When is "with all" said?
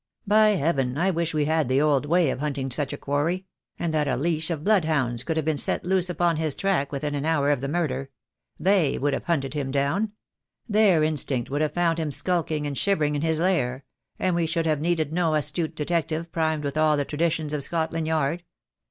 16.63-16.97